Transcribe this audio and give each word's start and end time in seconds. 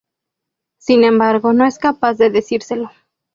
Sin 0.79 1.03
embargo, 1.03 1.53
no 1.53 1.63
es 1.63 1.77
capaz 1.77 2.15
de 2.15 2.31
decírselo. 2.31 2.89